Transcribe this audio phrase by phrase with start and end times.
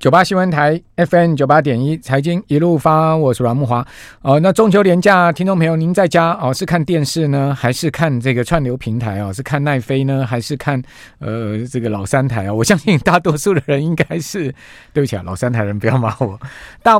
[0.00, 3.86] 九八新闻台 FM 九八点一财经一路发，我是阮木华。
[4.22, 9.30] 哦，那中秋连假，听众朋友，您在家哦是看电视呢，还是看这个串流平台哦？
[9.30, 10.82] 是看奈飞呢，还是看
[11.18, 12.54] 呃这个老三台啊？
[12.54, 14.44] 我相信大多数的人应该是，
[14.94, 16.40] 对不起啊，老三台人不要骂我。
[16.82, 16.98] 大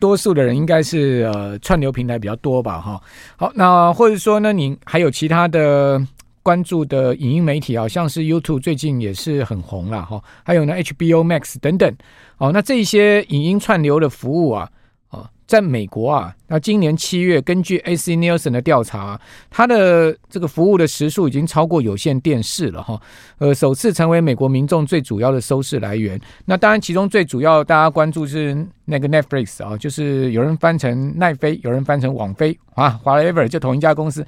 [0.00, 2.80] 多数的人应该是呃串流平台比较多吧？
[2.80, 3.00] 哈，
[3.36, 6.04] 好，那或者说呢，您还有其他的？
[6.50, 11.96] 关注的影音媒体啊，像是 YouTube 最近也是很红了哈，还有呢 HBO Max 等等
[12.38, 14.68] 哦，那这些影音串流的服务啊，
[15.10, 23.00] 哦，在美国啊，那今年七月根据 AC Nielsen 的调查啊，它的这个服务的时数已经超过有线电视了哈，
[23.38, 26.20] 呃，首次成为美国民众最主要的收视来源。
[26.46, 34.26] 那当然，其中最主要大家关注是那个 Netflix 啊，就是有人翻成奈飞，有人翻成网飞啊，whatever 就同一家公司。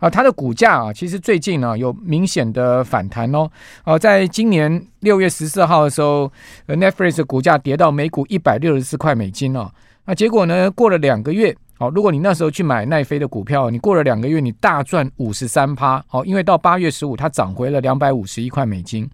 [0.00, 3.48] 啊，它的股价啊，其实最近呢有明显的反弹哦。
[3.84, 6.32] 啊，在今年六月十四号的时候
[6.66, 9.70] ，Netflix 的股价跌到每股一百六十四块美金哦。
[10.06, 16.02] 那结果呢，过了两个月，哦，如果你那时候去买奈飞的股票，你过了两个月，你大赚五十三趴。
[16.10, 19.08] 哦，因为到八月十五，它涨回了两百五十一块美金。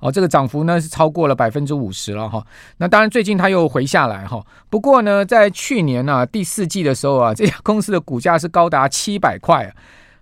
[0.00, 2.44] 哦，这个涨幅呢是超过了百分之五十了哈。
[2.76, 4.40] 那当然，最近它又回下来哈。
[4.70, 9.68] 不过呢，在去年呢、啊、第四季的时候啊，这家公司的股价是高达七百块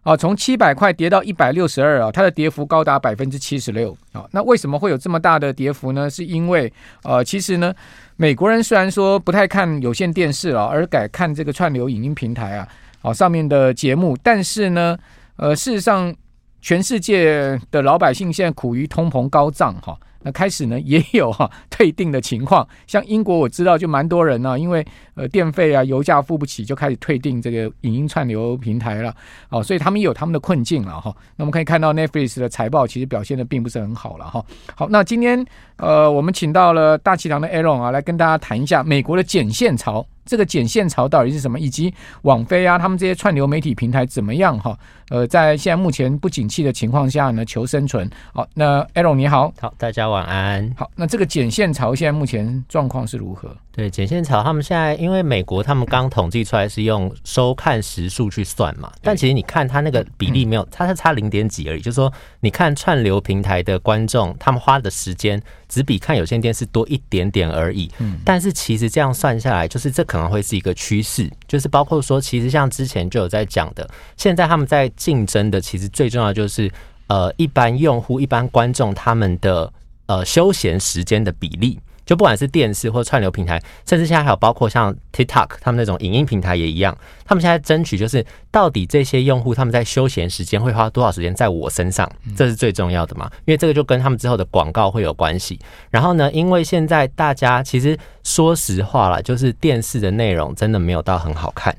[0.03, 4.25] 啊，从七百块跌到一百六十二啊，它的跌幅高达百分之七十六啊。
[4.31, 6.09] 那为什么会有这么大的跌幅呢？
[6.09, 7.75] 是因为呃，其实呢，
[8.17, 12.67] 美国人虽然说不太看有线电视了，而改看这个串流影音平台啊，
[13.03, 14.97] 好上面的节目，但是呢，
[15.37, 16.15] 呃，事实上。
[16.61, 22.67] 全世界的老百姓现在苦于通膨高涨，哈，那开始呢也有哈 退订的情况。
[22.87, 29.15] 像英国我知道就蛮多人呢，因为呃电费啊、油价付不起，就开始退订这个影音串流平台了，
[29.51, 31.15] 哦，所以他们有他们的困境了哈。
[31.37, 34.45] 那我们可以看到 Netflix 的财报其实表现的并不是很好了哈。
[34.75, 35.45] 好，那今天
[35.77, 40.05] 呃我们请到了大气堂的 Aaron 啊，来跟大家谈一下美国的减线潮。
[40.27, 41.59] 这个剪线潮到底是什么？
[41.59, 44.59] 以及网飞啊，他们这些串流媒体平台怎么样？
[44.59, 44.79] 哈，
[45.09, 48.11] 呃，在现在目前不景气的情况下呢，求生存。
[48.35, 50.71] 好，那 Aaron 你好，好，大家晚安。
[50.77, 53.57] 好，那这个剪线潮现在目前状况是如何？
[53.73, 61.81] 对，剪线潮，他们现在因为美国他们刚统计出来是用收看时数去算嘛，但其实你看它那个比例没有，它是差零点几而已。
[61.81, 62.11] 就是说，
[62.41, 67.91] 你看串流平台的观众，他们花的时间只比看有线电视多一点点而已。
[67.99, 76.71] 嗯，但是其实这样算下来，就是这可能会是一个趋势，就是包括说，其实像之前就有在讲的，现在他们在竞争的，其实最重要就是
[77.09, 79.73] 呃，一般用户、一般观众他们的
[80.07, 81.79] 呃休闲时间的比例。
[82.07, 93.29] 就不管是电视或串流平台，甚至现在还有包括像 TikTok 他们那种影音平台也一样，他们现在争取就是到底这些用户他们在休闲时间会花多少时间在我身上，这是最重要的嘛？
[93.45, 95.59] 因为这个就跟他们之后的广告会有关系。
[95.91, 101.77] 然后呢，因为现在大家其实说实话啦，就是电视的内容真的没有到很好看，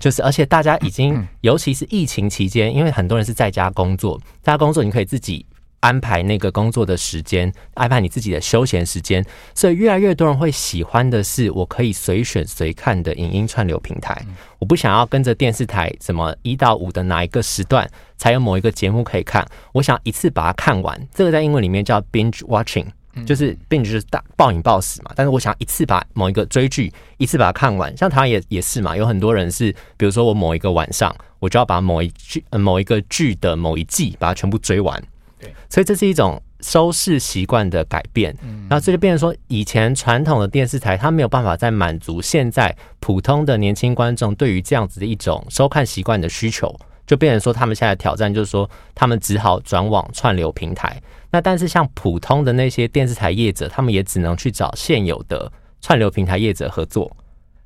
[0.00, 5.46] 就是而且大家已经，尤其是疫情期间，因为很多人是在家工作，在家工作你可以自己。
[5.80, 9.24] 安排那个工作的时间，安排你自己的休闲时间，
[9.54, 14.24] 所以越来越多人会喜欢的是我可以随选随看的影音串流平台。
[14.58, 21.08] 我不想要跟着电视台什么一到五的哪一个时段才有某一个节目可以看，我想一次把它看完。
[21.14, 22.84] 这个在英文里面叫 binge watching，
[23.24, 25.12] 就是 binge 就是大暴饮暴食嘛。
[25.16, 35.02] 但是我想一次把某一个追剧一次把它看完，像台湾也也是嘛，有很多人是，比如说我某一个晚上我就要把某一剧某一个剧的某一季把它全部追完。
[35.40, 46.74] 对，所以这是一种收视习惯的改变，嗯然后这就变成说，以前传统的电视台它没有办法再满足现在普通的年轻观众对于这样子的一种收看习惯的需求，
[47.06, 51.00] 就变成说他们现在的挑战就是说，他们只好转往串流平台。
[51.32, 55.50] 那但是像普通的那些电视台业者，他们也只能去找现有的
[55.80, 57.10] 串流平台业者合作，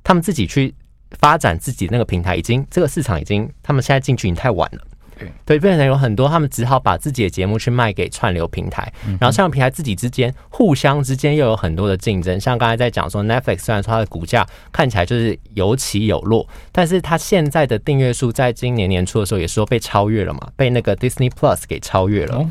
[0.03, 0.73] 他们自己去
[1.19, 4.81] 发展自己那个平台，已经这个市场已经，他们现在进去已经太晚了。
[5.45, 12.39] 对，变成有很多，他们只好把自己的节目去卖给串流平台，然后串流平台自己之间互相之间又有很多的竞争。
[12.39, 22.49] 像刚才在讲说，Netflix 虽然说它的股价看起来就是有起有落，但是它现在的订阅数在今年年初的时候也说被超越了嘛，被那个 Disney Plus 给超越了。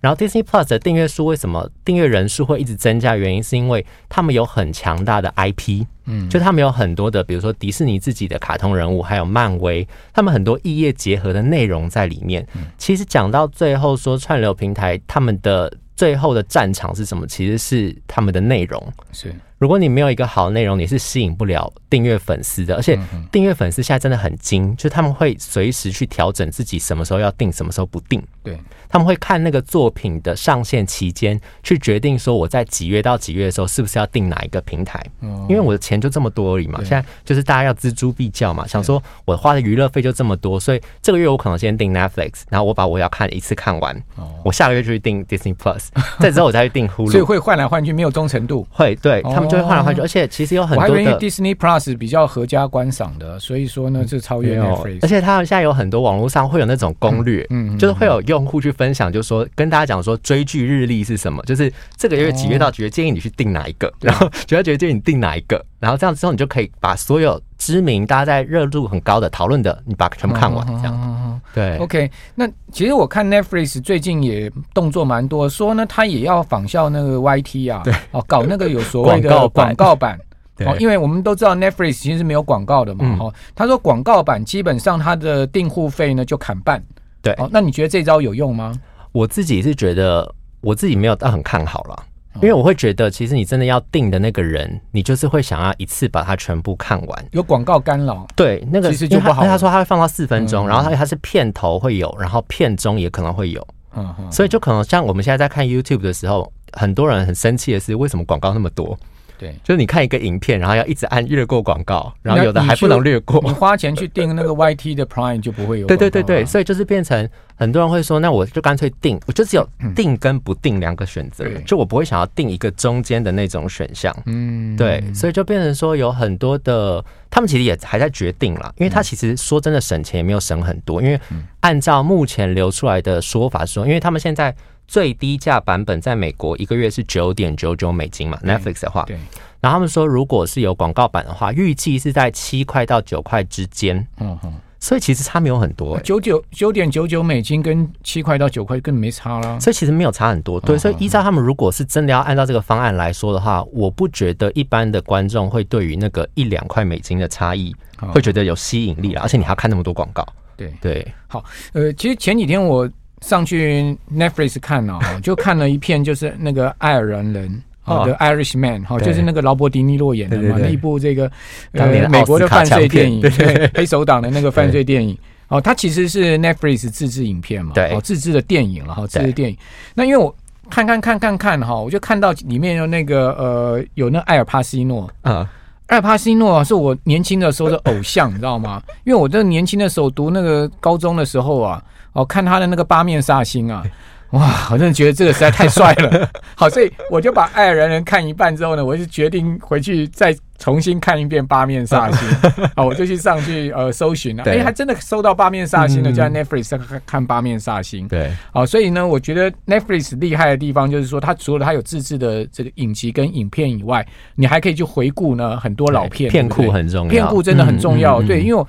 [0.00, 3.16] 然后 Disney Plus 的订阅数为什么订阅人数会一直增加？
[3.16, 12.46] 原因是因为他们有很强大的 IP，嗯，就他们有很多的，比如说迪士尼自己的卡通人物，还有漫威，他们很多异业结合的内容在里面。
[12.78, 17.26] 其实讲到最后，说串流平台他们的最后的战场是什么？
[17.26, 18.92] 其实是他们的内容。
[19.12, 19.34] 是。
[19.58, 22.76] 如果你没有一个好内容，你是吸引不了订阅粉丝的。
[22.76, 22.98] 而且
[23.32, 28.22] 订阅粉丝现在真的很精，就是他们会随时去调整自己什么时候要订，什么时候不订。
[28.42, 28.58] 对，
[28.88, 35.02] 他们会看那个作品的上线期间，去决定说我在几月到几月的时候是不是要订哪一个平台。
[35.48, 36.78] 因为我的钱就这么多而已嘛。
[36.80, 44.00] 现在就是大家要锱铢必较嘛，想说我花的娱乐费就这么多，所以这个月我可能先订 Netflix，然后我把我要看一次看完，
[44.44, 45.86] 我下个月就去订 Disney Plus，
[46.20, 47.10] 再之后我再去订 Hulu。
[47.10, 48.66] 所以会换来换去，没有忠诚度。
[48.70, 54.98] 会，对他们就会换来换去，而且其实有很多的 Disney Plus 比较合家观赏的，所以说呢是超越 Netflix。
[55.02, 59.12] 而且他们现在有很多网络上会有那种攻略，嗯，就是会有用户去分享。
[59.12, 71.40] 就说跟大家讲说追剧日历是什么，就是这个月几月到几月建议你去订哪一个，然后几月几月建议你订哪一个，然后这样之后你就可以把所有知名大家在热度很高的讨论的，你把全部看完，这样。
[71.54, 72.10] 对，OK。
[72.34, 80.18] 那其实我看 Netflix 最近也动作蛮多，说呢他也要仿效那个 YT 啊，对，哦搞那个有所谓的广告版，
[80.64, 86.82] 哦，因为我们都知道 Netflix 其实是没有广告的嘛，哦，他说广告版基本上他的订户费呢就砍半，
[87.22, 88.74] 对，哦，那你觉得这招有用吗？
[89.12, 92.02] 我自己是觉得，我自己没有到很看好了，
[92.36, 97.26] 因为我会觉得，其实你真的要定的那个人，你就是会想要一次把它全部看完。
[97.32, 99.44] 有广告干扰，对，那个其实就不好。
[99.44, 108.98] 他说他会放到四分钟，然后他他是片头会有，然后片中也可能会有，嗯，所以就可能像我们现在在看 YouTube 的时候，很多人很生气的是，为什么广告那么多？
[109.38, 113.40] 对，就是你看一个影片，然后要一直按略过广告，然后有的还不能略过。
[113.44, 115.86] 你 花钱去订那个 YT 的 Prime 就不会有。
[115.86, 124.14] 对对对对，所以就是变成很多人会说，那我就干脆订，我就只有订跟不订两个选择，就我不会想要订一个中间的那种选项。
[124.26, 131.20] 嗯，对，所以就变成说有很多的，他们其实也还在决定了，因为他其实说真的省钱也没有省很多，因为
[131.60, 134.54] 按照目前流出来的说法说，因为他们现在。
[134.86, 139.18] 最低价版本在美国一个月是九点九九美金嘛，Netflix 的话，对。
[139.60, 144.06] 然后他们说，如果是有广告版的话，预计是在七块到九块之间。
[144.20, 149.58] 嗯哼，所以其实差没有很多，九九九点九九美金跟七块到九块根本没差啦。
[149.58, 150.60] 所以其实没有差很多。
[150.60, 157.74] 对，所以依照他们如果是真的要按照这个方案来说的话，我不觉得一般的观众会对于那个一两块美金的差异
[158.12, 159.22] 会觉得有吸引力了。
[159.22, 160.24] 而且你还要看那么多广告。
[160.56, 162.88] 对对，好，呃，其实前几天我。
[163.22, 171.30] 上去 Netflix 看了， 就看了一片，就是那个爱尔兰人，好的 Irishman，好，就是那个劳勃迪尼洛演的嘛，那一部这个
[171.72, 175.16] 呃美国的犯罪电影，对，黑手党的那个犯罪电影，
[175.48, 179.56] 哦，它其实是 Netflix 自制影片嘛，对，哦，自制的电影了哈，自制电影。
[179.94, 180.34] 那因为我
[180.68, 185.10] 看看看看看哈，我就看到里面有那个呃，有那艾尔帕西诺。
[185.22, 185.48] 啊，
[185.86, 188.82] 艾尔帕西诺是我年轻的时候的偶像，你知道吗？
[189.04, 191.82] 因为我这年轻的时候读那个高中的时候啊。
[192.16, 193.84] 哦，看他的那个八面煞星啊，
[194.30, 196.28] 哇，我真的觉得这个实在太帅了。
[196.56, 202.50] 好，所以我就把爱尔兰人看一半之后呢，我就决定回去再重新看一遍八面煞星。
[202.74, 208.08] 好，我就去上去呃搜寻了，哎，还真的搜到八面煞星了，就在 Netflix 看看八面煞星。
[208.08, 214.04] 对，好，所以呢，我觉得 Netflix 厉害的地方就是说，它除了它有自制的这个影集跟影片以外，
[214.34, 218.22] 你还可以去回顾呢很多老片，片库很重要，片库真的很重要。
[218.22, 218.66] 对，因为我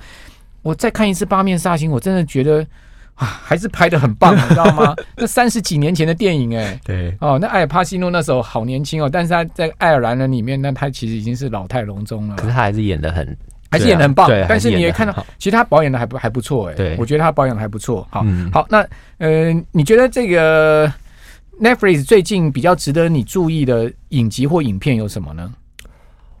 [0.62, 2.64] 我再看一次八面煞星，我真的觉得。
[3.18, 4.94] 啊，还是拍的很棒， 你知道吗？
[5.16, 12.36] 那三十几年前的电影，哎，对，哦，那艾尔帕西诺那时候好年轻哦，但是他在爱尔兰人里面，那他其实已经是老态龙钟了。
[12.36, 13.36] 可是他还是演的很，
[13.72, 14.28] 还是演的很棒。
[14.28, 18.06] 对，但是你也看到，其实他保养的还不还不错，哎，对，我觉得他保养的还不错。
[18.08, 18.86] 好，好，那
[19.18, 20.86] 呃，你觉得这个
[21.60, 25.52] Netflix 最近比较值得你注意的影集或影片有什么呢？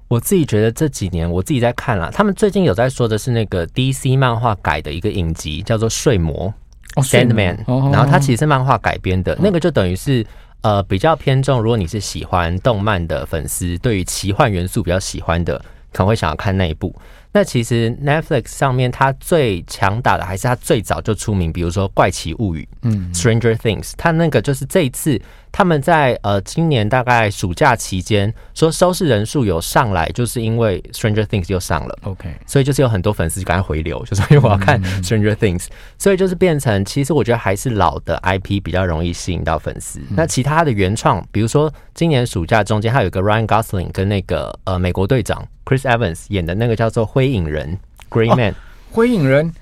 [0.06, 6.48] 我自己觉得这几年我自己在看啦，他们最近有在说的是那个 DC 漫画改的一个影集，叫做《睡魔》。
[6.96, 7.56] Sandman，
[7.92, 10.26] 然后它其实是漫画改编的，那个就等于是
[10.62, 15.58] 呃比较偏重，如果你是喜欢动漫的粉丝，对于奇幻元素比较喜欢的，
[15.92, 16.94] 可能会想要看那一部。
[17.30, 35.66] 那其实 Netflix 上面它最强打的还是它最早就出名，比如说《怪奇物语》嗯，Stranger Things，它那个就是这一次他们在呃今年大概暑假期间说收视人数有上来，就是因为 Stranger Things 又上了，OK，所以就是有很多粉丝就赶快回流，就是因为我要看 Stranger Things，
[35.98, 40.00] 所以就是变成其实我觉得还是老的 IP 比较容易吸引到粉丝。
[40.10, 45.46] 那其他的原创，比如说今年暑假中间还有一个 Ryan Gosling 跟那个呃美国队长。
[45.64, 47.78] Chris Evans 演的那个叫做《灰影人》
[48.16, 48.52] （Grey Man），
[48.90, 49.52] 《灰影人》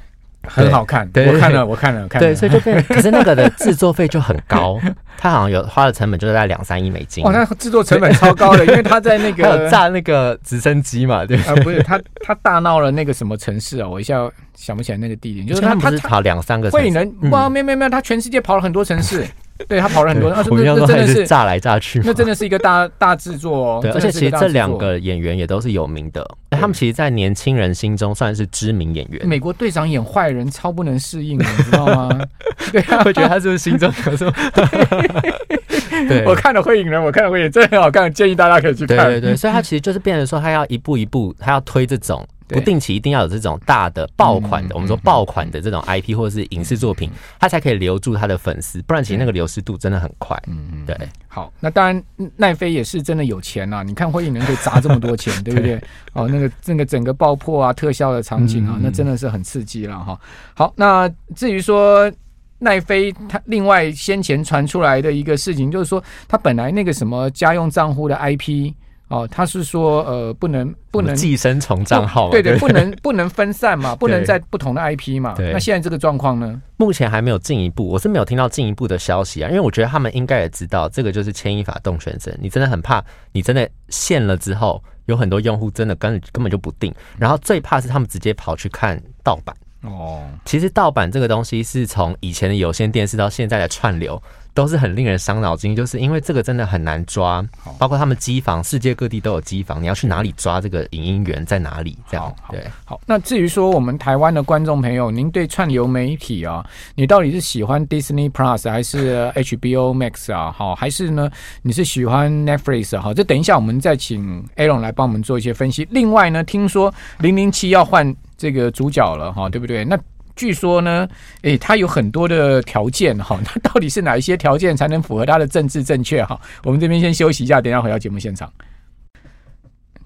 [0.47, 2.29] 很好看，对，我看了，我看了， 看了。
[2.29, 4.81] 对，所以就变， 可是那个的制作费就很高，
[5.19, 7.25] 他好像有花的成本就是在两三亿美金。
[7.25, 13.89] 哇，那制作成本超高的，因为他在那个炸那个直升机嘛，对，啊，不是他，他大闹了那个什么城市啊？
[13.89, 16.71] 我一下想不起来那个地点，就是他他跑两三个。
[16.71, 19.27] 灰影人哇，没有没有没有，他全世界跑了很多城市。
[19.69, 23.79] 对他跑了很多，我们要说真的是炸来炸去，那真的是一个大大制作哦。
[23.81, 29.27] 对，而且其实这两个演员也都是有名的，他们其实，在年轻人心中算是知名演员。
[29.27, 32.21] 美国队长演坏人超不能适应，你知道吗？
[32.71, 34.33] 对啊，会觉得他是不是心中有什么？
[36.09, 39.07] 对，我看了《会影人》，我看了《会影》，真的很好看，建议大家可以去看。
[39.07, 42.27] 对对对，所以他其实就是变成说，他要一步一步，他要推这种。
[42.49, 47.11] 不定期一定要有这种大的爆款的，嗯、我们说爆款的这种 IP 或者是影视作品，
[47.41, 50.41] 它才可以留住他的粉丝，不然其实那个流失度真的很快。
[50.47, 50.97] 嗯嗯，对。
[51.29, 52.03] 好，那当然
[52.37, 53.83] 奈飞也是真的有钱啊！
[53.83, 55.77] 你看《火影忍者》砸这么多钱， 对不对？
[56.13, 60.19] 哦，那个那个整个爆破啊、特效的场景啊，嗯、那真的是很刺激了哈。
[60.55, 62.11] 好，那至于说
[62.59, 68.73] 奈飞，他另外先前传出来的一个事情，就是说他本来那个什么家用账户的 IP。
[69.09, 75.35] 哦，他是说，呃，不能不能寄生虫账号，对对，不能不能分散嘛， 不能在不同的 IP 嘛。
[75.39, 76.61] 那现在这个状况呢？
[76.77, 79.49] 目前还没有进一步，我是没有听到进一步的消息啊。
[79.49, 82.37] 因为我觉得他们应该也知道，这个就是牵一发动全身。
[82.43, 86.93] 你真的很怕，你真的限了之后，有很多用户真的根根本就不定。
[87.17, 89.55] 然后最怕是他们直接跑去看盗版。
[89.83, 94.21] 哦，其实盗版这个东西是从以前的有线电视到现在的串流。
[94.57, 97.45] 都是很令人伤脑筋，就是因为这个真的很难抓，
[97.79, 101.99] 包括他们机房，世界各地都有机房，你要去哪里抓这个影音源在哪里？
[102.11, 102.65] 这样对。
[102.87, 110.51] 好，那至于说我们台湾的观众朋友，您对串流媒体啊，你到底是喜欢 Disney Plus 还是 HBO Max 啊？
[110.51, 115.87] 好，还是呢，你是喜欢 Netflix 好，这等一下我们再请 Aaron 来帮我们做一些分析。
[115.91, 119.85] 另外呢，听说零零七要换这个主角了哈，对不对？
[119.85, 119.99] 那
[120.37, 121.09] 据说呢，
[121.43, 126.39] 诶，他有很多的条件哈， 那到底是哪一些条件才能符合他的政治正确哈？
[126.63, 128.49] 我们这边先休息一下，等一下回到节目现场。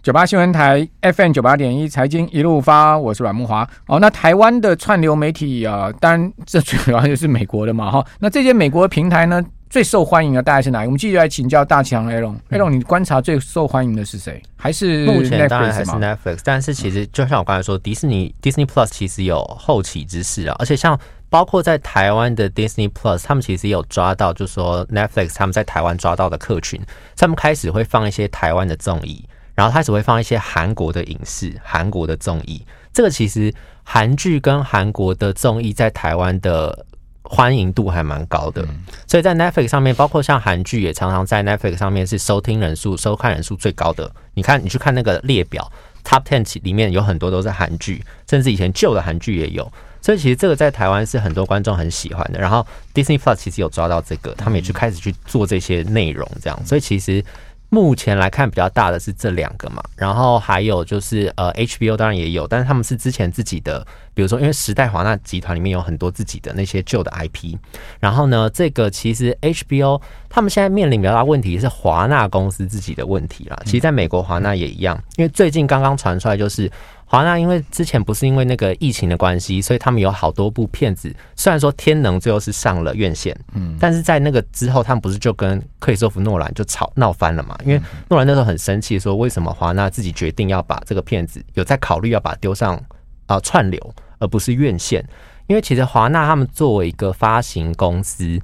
[0.03, 3.69] 九八新闻台 FM 九八点一财经一路发，我是阮木华。
[3.87, 8.07] 哦，那台湾的串流媒体啊，当然这主要就是美国的嘛哈。
[8.19, 9.45] 那这些美国平台呢？
[9.71, 10.89] 最受欢迎的大概是哪一个？
[10.89, 12.35] 我们继续来请教大强 Aaron。
[12.51, 14.43] Aaron，你观察最受欢迎的是谁？
[14.57, 20.57] 还是目前当然还是 Netflix，但是其实就像我刚才说，迪士尼 Disney Plus 其实有后起之势啊。
[20.59, 20.99] 而且像
[21.29, 26.81] 包括在台湾的 Disney Plus，他们其实有抓到，就是说 Netflix 他们在台湾抓到的客群，
[27.17, 29.25] 他们开始会放一些台湾的综艺，
[29.55, 32.67] 然后开始会放一些韩国的影视、韩国的综艺。
[32.93, 36.87] 这个其实韩剧跟韩国的综艺在台湾的。
[37.23, 38.67] 欢迎度还蛮高的，
[39.07, 44.11] 所以在 Netflix 上面，包括像韩剧也常常在 Netflix 上面是收听人数、收看人数最高的。
[44.35, 45.71] 你看，你去看那个列表
[46.05, 49.71] ，Top Ten 里面有很多都是韩剧，甚至以前旧的韩剧也有。
[50.01, 52.41] 所以其实这个在台湾是很多观众很喜欢的。
[52.41, 56.67] 然后 Disney Plus 其实有抓到这个，他们也去开始去做这些内容，这样。
[56.67, 57.23] 所以其实。
[57.71, 67.57] 目前来看比较大的是这两个嘛，然后还有就是呃 HBO 当然也有，但是他们是之前自己的，比如说因为时代华纳集团里面有很多自己的那些旧的 IP，
[68.01, 76.71] 然后呢，这个其实 HBO 他们现在面临比较大问题是华纳公司自己的问题啦，其实在美国华纳也一样，因为最近刚刚传出来就是。
[77.11, 81.13] 华纳因为之前不是因为那个疫情的关系，所以他们有好多部片子。
[81.35, 87.59] 虽然说《天能》最后是上了院线，嗯，但是在那个之后，他们不是就跟克里斯托弗诺兰就吵闹翻了嘛？
[87.65, 92.81] 因为诺兰那时候很生气，说为什么华纳自己决定要把这个片子有在考虑要把它丢上
[93.27, 95.05] 啊串流，而不是院线？
[95.49, 98.41] 因为其实华纳他们作为一个发行公司，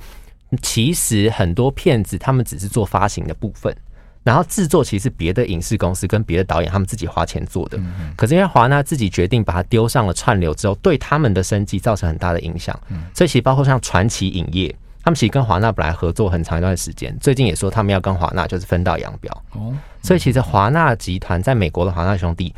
[0.61, 3.73] 其实很多片子他们只是做发行的部分。
[4.27, 7.79] 然后制作其实别的影视公司跟别的导演他们自己花钱做的，
[8.17, 12.77] 可是因为华纳自己决定把它丢上了串流之后，对他们的生计造成很大的影响。
[13.15, 19.45] 所以其实包括像传奇影业，他们其实跟华纳本来合作很长一段时间，最近也说他们要跟华纳就是分道扬镳。
[20.03, 22.53] 所以其实华纳集团在美国的华纳兄弟，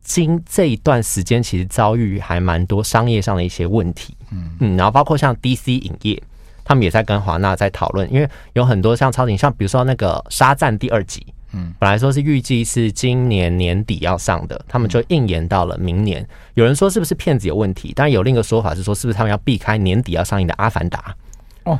[0.00, 4.16] 经这一段时间其实遭遇还蛮多商业上的一些问题。
[4.30, 6.22] 嗯，然后包括像 DC 影业。
[6.64, 16.26] 他们也在跟华纳在讨论，因为有很多像超级，像比如说那个《沙赞》第二集，嗯，本来说是预计是今年年底要上的，他们就应延到了明年。
[16.54, 17.92] 有人说是不是片子有问题？
[17.94, 20.98] 但有另一个说法是说，是不是他们要避开年底要上映的《阿凡达》？
[21.64, 21.78] 哦，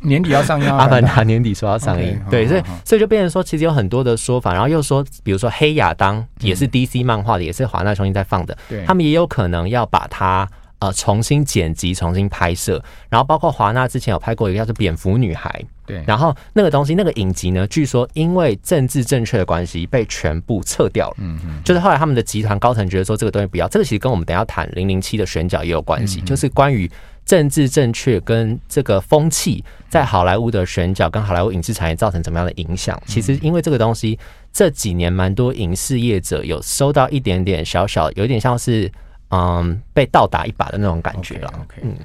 [0.00, 10.48] 年底要上映《阿凡达》，年底说要上映，对，所以所以就变成说，其实有很多的说法，然后又说，比如说《黑亚当》也是 DC 漫画的，也是华纳重新在放的，对，他们也有可能要把它。
[10.84, 15.48] 呃，重新剪辑、重新拍摄，然后包括华纳之前有拍过一个叫做《蝙蝠女孩》，
[15.86, 21.16] 对，然后那个东西那个影集呢，据说因为政治正确的关系被全部撤掉了。
[21.20, 26.90] 嗯嗯，就是后来他们的集团高层觉得说这个东西不要，这个其实跟我们等一下谈零零七的选角也有关系，就是关于
[27.24, 33.00] 政治正确跟这个风气在好莱坞的选角跟好莱坞影视产业造成怎么样的影响。
[33.06, 34.18] 其实因为这个东西
[34.52, 38.92] 这几年蛮多影视业者有收到一点点小小，有点像是。
[39.34, 41.48] 嗯被倒打一把的那种感觉了。
[41.48, 41.84] OK，, okay.
[41.84, 41.96] 嗯。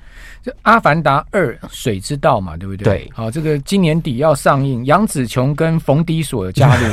[0.42, 2.86] 这《阿凡达二：水之道》嘛，对不对？
[2.86, 6.88] 对，好，这个今年底要上映，杨紫琼跟冯迪索加入，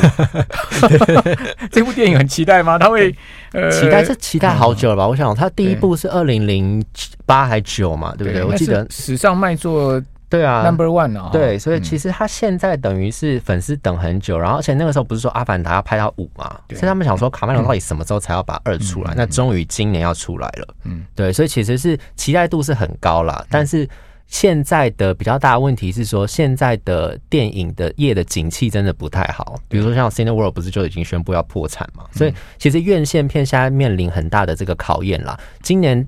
[1.70, 2.76] 这部电影很期待吗？
[2.76, 3.14] 他会
[3.52, 5.04] 呃，期待，这期待好久了吧？
[5.04, 6.84] 嗯、我想，他第一部是二零零
[7.24, 8.42] 八还九嘛，对不对？
[8.42, 10.02] 对，我记得史上卖座。
[10.28, 19.14] 对啊，Number One 啊，对，所以其实他现在等于是粉丝等很久，然后而且那个时候不是说《阿凡达》要拍到五嘛，所以他们想说卡麦隆到底什么时候才要把二出来？
[19.16, 23.46] 那终于今年要出来了，嗯，对，所以其实是期待度是很高啦。
[23.48, 23.88] 但是
[24.26, 35.38] 现在的比较大的问题是说，现在的电影的业的景气真的不太好，比如说像 Cineworld 不是就已经宣布要破产嘛，所以其实院线片现在面临很大的这个考验啦。
[35.62, 36.04] 今年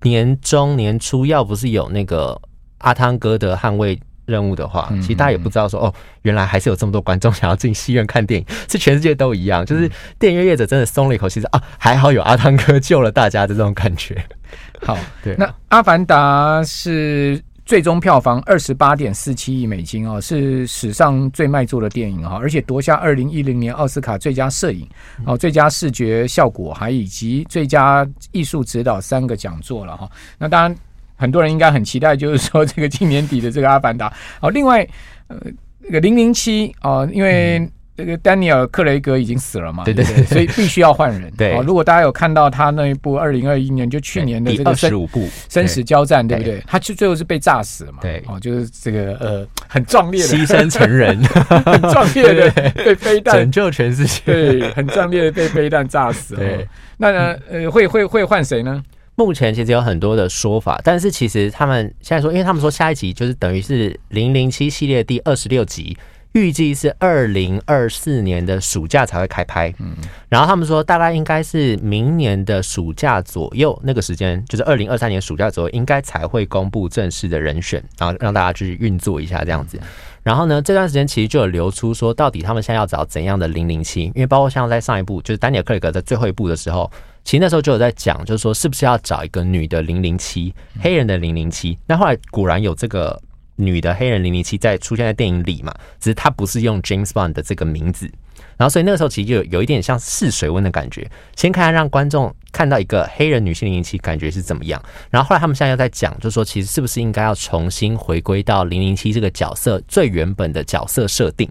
[0.00, 2.40] 年中年初要不是有那个。
[2.80, 14.24] 阿汤哥的捍卫任务的话，其实大家也不知道说哦，原来还是有这么多观众想要进戏院看电影，是全世界都一样，就是电影业者真的松了一口气，说啊，还好有阿汤哥救了大家的这种感觉。
[14.86, 24.88] 好， 对，那《阿凡达》是最终票房二十八点四七亿美金哦，是史上最卖座的电影哈，而且夺下二零一零年奥斯卡最佳摄影、
[25.26, 30.08] 哦最佳视觉效果，还以及最佳艺术指导三个讲座了哈。
[30.38, 30.76] 那当然。
[31.20, 34.08] 很多人应该很期待，就是说这个今年底的这个《阿凡达》
[34.40, 34.86] 好，另外
[35.28, 35.36] 呃，
[35.80, 41.30] 那个零零七啊，因为这个丹尼尔·克雷格已经死了嘛，对对对，所以必须要换人。
[41.36, 45.28] 对，如果大家有看到他那一部二零二一年就去年的这个生五部。
[45.50, 46.38] 生死交战，对。
[46.38, 46.64] 不对？
[46.66, 47.98] 他就最后是被炸死了嘛？
[48.00, 50.28] 对，哦，就是这个呃很壮烈的。
[50.28, 51.22] 牺牲成人，
[51.66, 53.34] 很壮烈的被飞弹。
[53.34, 56.36] 拯救全世界，对，很壮烈的被飞弹炸死。
[56.36, 58.82] 对，那呢呃会会会换谁呢？
[59.22, 65.94] 目前其实有很多的说法，但是其实他们现在说，因为他们说下一集就是等于是零零七系列第二十六集，
[66.32, 69.70] 预计是二零二四年的暑假才会开拍。
[69.78, 69.94] 嗯，
[70.30, 79.78] 然后他们说大概应该是明年的暑假左右那个时间，就是二零二三年暑假左右，应该才会公布正式的人选，然后让大家去运作一下这样子。
[80.22, 84.04] 然后呢，这段时间其实就有流出说，到底他们现在要找怎样的零零七？
[84.14, 86.90] 因为包括像在上一部，就是丹尼尔·克里格在最后一部的时候。
[87.24, 91.78] 其实那时候就有在讲，就是说是不是要找一个女的零零七，黑人的零零七。
[91.86, 93.20] 那后来果然有这个
[93.56, 98.10] 女的黑人零零七在出现在电影里嘛，只是她不是用 James Bond 的这个名字。
[98.56, 104.82] 然后所以那个时候其实就有有一点像试水温的感觉，先看看让观众看到一个黑人女性零零七感觉是怎么样。
[105.10, 111.50] 然后后来他们现在又在讲，就是说其实是不是应该要重新回归到零零七这个角色最原本的角色设定。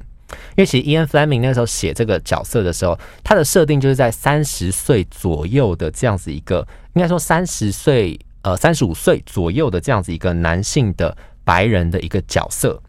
[0.51, 12.81] 因为其实 Ian Fleming 那时候写这个角色的时候，他的设定就是在三十岁左右的这样子一个，应该说三十岁呃三十五岁左右的这样子一个男性的白人的一个角色。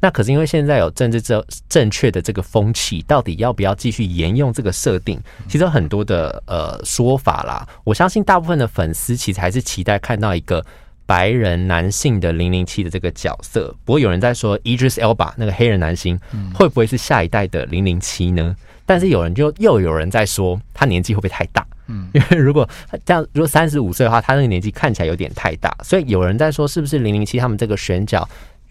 [0.00, 5.20] 那可是因为现在有政治正正确的这个风气，到底要不要继续沿用这个设定？
[5.48, 7.68] 其实有很多的呃说法啦。
[7.84, 10.64] 我相信大部分的粉丝其实还是期待看到一个。
[11.08, 16.20] 白人男性的零零七的这个角色，不过有人在说，Idris Elba 那个黑人男星
[16.52, 18.54] 会不会是下一代的零零七呢？
[18.84, 21.66] 但是有人就又有人在说，他年纪会不会太大？
[21.86, 22.68] 嗯，因为如果
[23.06, 28.28] 这样，如果三十五岁的话，他那个年纪看起来有点太大，所以有人在说，是不是零零七他们这个选角？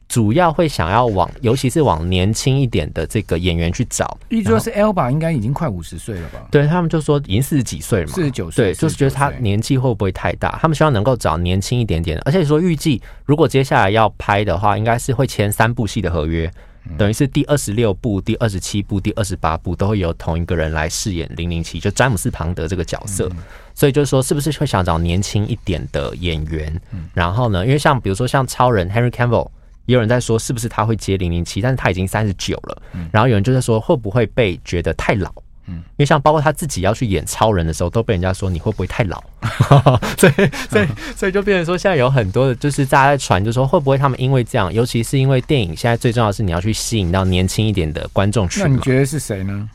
[0.07, 4.17] 主要会想要往，尤其是往年轻一点的这个演员去找。
[4.29, 6.47] 据说是 Elba 应该已经快五十岁了吧？
[6.49, 8.67] 对，他们就说已经四十几岁了嘛，四十九岁。
[8.67, 10.57] 对，就是觉得他年纪会不会太大？
[10.61, 16.49] 他们希望能够找年轻一点点的，而且说预计如果接下来要拍的话，应该是会签三部戏的合约，
[16.97, 23.29] 等于是第二十六部、第二十七部、第二十八部都会由同一个人来饰演零零七，就詹姆斯庞德这个角色。
[23.75, 26.73] 所以就是说，是不是会想找年轻一点的演员？
[27.13, 29.49] 然后呢，因为像比如说像超人 Henry Cavill。
[29.87, 31.59] 也有人在说，是不是他会接零零七？
[31.59, 32.81] 但是他已经三十九了。
[33.11, 35.33] 然后有人就在说，会不会被觉得太老？
[35.69, 39.21] 嗯，因为像包括他自己要去演超人的时候，都被人家说你会不会太老？
[40.17, 40.33] 所以，
[40.69, 48.63] 所以，所以就变成说，现在有很多的，就是大家在传，就说会不会他们因为这样，尤其是因为电影现在最重要的是你要去吸引到年轻一点的观众群。
[48.63, 49.69] 那你觉得是谁呢？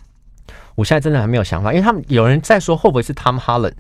[0.75, 3.75] 我现在真的还没有想法，因为他们有人在说，会不会是 Tom Holland？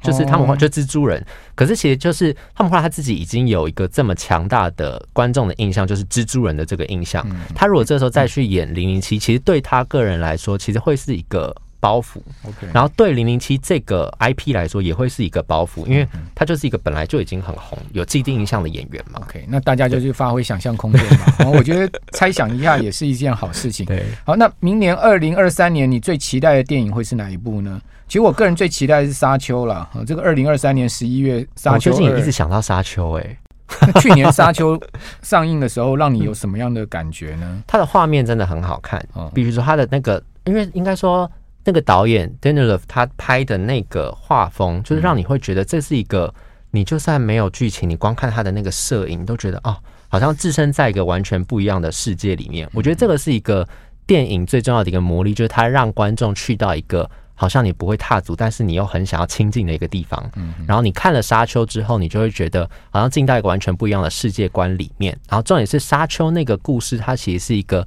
[0.00, 7.26] 就是他们话就蜘蛛人，可是其实就是他们话他自己已经有一个这么强大的观众的印象，就是蜘蛛人的这个印象。
[7.54, 12.18] 他如果这时候再去演零零七，其实对他个人来说，其实会是一个包袱。
[12.44, 19.20] OK，然后对零零七这个 IP 来说，也会是一个包袱，因为他就是一个本来就已经很红、有既定印象的演员嘛。
[19.22, 21.34] OK，那大家就去发挥想象空间嘛。
[21.38, 23.84] 然 后我觉得猜想一下也是一件好事情。
[23.86, 27.80] 对，好，那明年二零二三年你最期待的电影会是哪一部呢？
[28.08, 33.38] 其实我个人最期待的是沙丘啦，这个二零二三年十一月沙丘，我最近也一直想到沙丘哎、欸。
[34.00, 34.80] 去年沙丘
[35.20, 37.62] 上映的时候，让你有什么样的感觉呢？
[37.66, 38.98] 它的画面真的很好看，
[39.34, 41.30] 比如说它的那个，因为应该说
[41.64, 46.32] 那个导演 Danilov 他拍的那个画风，就是让你会觉得这是一个，
[46.70, 49.76] 你就算没有剧情，你光看他的那个摄影，都觉得哦，
[50.08, 52.66] 好像置身在一个完全不一样的世界里面。
[52.72, 53.68] 我觉得这个是一个
[54.06, 60.30] 电影最重要的一个魔力，就是它让观众去到一个好像你不会踏足，但是你又很想要亲近的一个地方。
[60.36, 65.18] 嗯然后你看了《沙丘》之后，你就会觉得好像进到一个完全不一样的世界观里面。
[65.30, 67.86] 然后重点是《沙丘》那个故事，它其实是一个。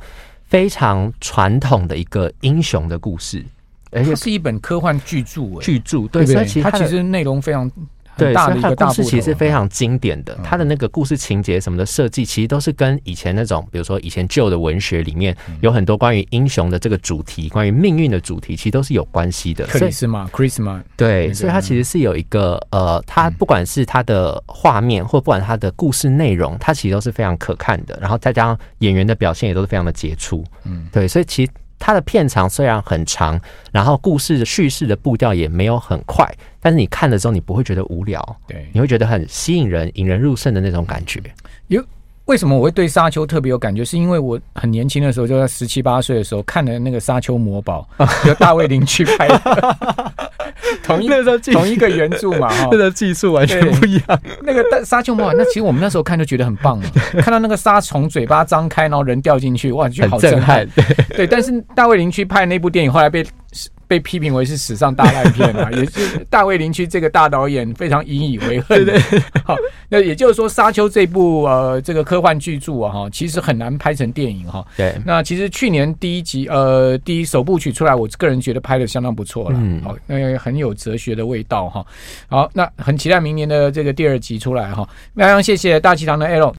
[0.52, 3.42] 非常传统的一个英雄的故事，
[3.90, 5.44] 而且是一本科幻巨著。
[5.62, 7.72] 巨著对，所以它其实内容非常
[8.26, 10.38] 很大的一个大故事，其实是非常经典的。
[10.44, 19.66] 它的那个故事情节什么的设计，其实都是跟以前那种，比如说以前旧的文学里面有很多关于英雄的这个主题，关于命运的主题，其实都是有关系的。
[19.66, 27.98] 克里斯玛，Christmas，对，所以它其实是有一个呃，它不管是它的画面，或不管它的故事内容，它其实都是非常可看的。
[28.02, 30.44] 然后再加上演员的表现也都是非常的杰出。
[30.66, 31.52] 嗯，对，所以其实。
[31.82, 33.42] 它的片长虽然很长，
[33.72, 41.20] 然后故事的叙事的步调也没有很快，但是你看的时候你不会觉得无聊，对，你会觉得很吸引人、引人入胜的那种感觉。
[41.68, 41.84] 有
[42.26, 43.84] 为什么我会对沙丘特别有感觉？
[43.84, 47.86] 是因为我很年轻的时候，就在十七八岁的时候看的那个《沙丘魔堡》，
[48.30, 49.78] 由大卫林去拍的。
[50.84, 54.22] 同一个同一个原著嘛， 哈，这个技术完全不一样。
[54.44, 56.90] 那个大沙丘魔堡，那其实我们那时候看就觉得很棒了，
[57.22, 60.68] 看到那个沙从嘴巴张开，然后人掉进去，哇，就好震撼。
[61.16, 63.26] 对，但是大卫林去拍的那部电影后来被。
[63.92, 68.98] 被批评为是史上大烂片啊， 也是大卫林区这个大导演非常引以为恨的。
[69.44, 69.58] 好，
[69.90, 74.66] 那也就是说，《沙丘》这部呃这个科幻巨著啊，哈，其实很难拍成电影哈。
[74.78, 74.96] 对。
[75.06, 79.60] 那其实去年第一集呃第一首部曲出来，我个人觉得拍的相当不错了。
[79.62, 79.82] 嗯。
[79.84, 81.86] 好，那很有哲学的味道哈。
[82.30, 84.88] 好，那很期待明年的这个第二集出来哈。
[85.14, 86.50] 非常谢谢大气堂的 Aaron。